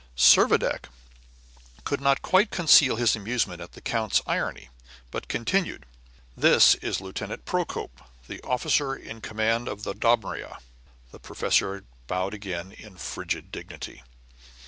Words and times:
Servadac 0.17 0.85
could 1.83 2.01
not 2.01 2.23
quite 2.23 2.49
conceal 2.49 2.95
his 2.95 3.15
amusement 3.15 3.61
at 3.61 3.73
the 3.73 3.81
count's 3.81 4.19
irony, 4.25 4.69
but 5.11 5.27
continued, 5.27 5.85
"This 6.35 6.73
is 6.73 7.01
Lieutenant 7.01 7.45
Procope, 7.45 8.01
the 8.27 8.41
officer 8.41 8.95
in 8.95 9.21
command 9.21 9.67
of 9.67 9.83
the 9.83 9.93
Dobryna." 9.93 10.57
The 11.11 11.19
professor 11.19 11.83
bowed 12.07 12.33
again 12.33 12.71
in 12.71 12.97
frigid 12.97 13.51
dignity. 13.51 14.01